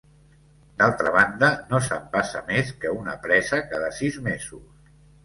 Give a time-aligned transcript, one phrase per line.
[0.81, 4.89] D'altra banda, no s'empassa més que una presa cada sis mesos.